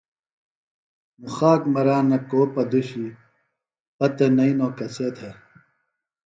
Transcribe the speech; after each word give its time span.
مُخاک 1.21 1.61
مرانہ 1.73 2.17
کُو 2.29 2.41
پدُشی 2.53 3.05
پتہ 3.97 4.27
نئینو 4.35 4.67
کسے 4.77 5.07
تھے۔ 5.15 5.29